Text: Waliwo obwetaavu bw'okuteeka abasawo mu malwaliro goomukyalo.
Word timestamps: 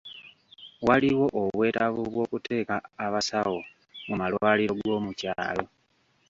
Waliwo 0.87 1.25
obwetaavu 1.41 2.01
bw'okuteeka 2.11 2.75
abasawo 3.05 3.59
mu 4.07 4.13
malwaliro 4.19 4.73
goomukyalo. 4.81 5.65